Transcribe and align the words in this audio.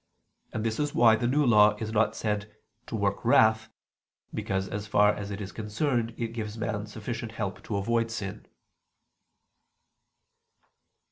And 0.51 0.63
this 0.65 0.79
is 0.79 0.95
why 0.95 1.15
the 1.15 1.27
New 1.27 1.45
Law 1.45 1.75
is 1.75 1.91
not 1.91 2.15
said 2.15 2.51
to 2.87 2.95
"work 2.95 3.23
wrath": 3.23 3.69
because 4.33 4.67
as 4.67 4.87
far 4.87 5.13
as 5.13 5.29
it 5.29 5.39
is 5.39 5.51
concerned 5.51 6.15
it 6.17 6.29
gives 6.33 6.57
man 6.57 6.87
sufficient 6.87 7.33
help 7.33 7.61
to 7.65 7.77
avoid 7.77 8.09
sin. 8.09 8.47